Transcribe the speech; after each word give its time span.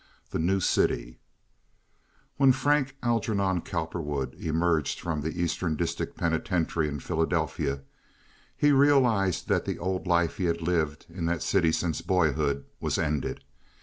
The 0.31 0.39
New 0.39 0.59
City 0.59 1.19
When 2.37 2.53
Frank 2.53 2.95
Algernon 3.03 3.61
Cowperwood 3.61 4.33
emerged 4.33 4.99
from 4.99 5.21
the 5.21 5.39
Eastern 5.39 5.75
District 5.75 6.17
Penitentiary 6.17 6.87
in 6.87 6.99
Philadelphia 6.99 7.81
he 8.57 8.71
realized 8.71 9.47
that 9.47 9.65
the 9.65 9.77
old 9.77 10.07
life 10.07 10.37
he 10.37 10.45
had 10.45 10.63
lived 10.63 11.05
in 11.07 11.27
that 11.27 11.43
city 11.43 11.71
since 11.71 12.01
boyhood 12.01 12.65
was 12.79 12.97
ended. 12.97 13.43